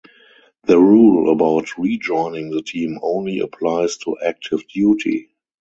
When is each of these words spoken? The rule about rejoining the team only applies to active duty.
The 0.63 0.79
rule 0.79 1.31
about 1.31 1.77
rejoining 1.77 2.49
the 2.49 2.63
team 2.63 2.97
only 3.03 3.37
applies 3.39 3.97
to 3.97 4.17
active 4.19 4.67
duty. 4.67 5.29